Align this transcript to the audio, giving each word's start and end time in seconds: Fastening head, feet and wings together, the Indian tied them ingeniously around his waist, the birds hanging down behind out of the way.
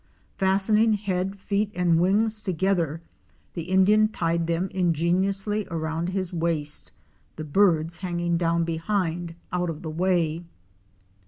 Fastening 0.35 0.93
head, 0.93 1.39
feet 1.39 1.71
and 1.75 1.99
wings 1.99 2.41
together, 2.41 3.03
the 3.53 3.65
Indian 3.69 4.07
tied 4.07 4.47
them 4.47 4.67
ingeniously 4.73 5.67
around 5.69 6.09
his 6.09 6.33
waist, 6.33 6.91
the 7.35 7.43
birds 7.43 7.97
hanging 7.97 8.35
down 8.35 8.63
behind 8.63 9.35
out 9.53 9.69
of 9.69 9.83
the 9.83 9.91
way. 9.91 10.43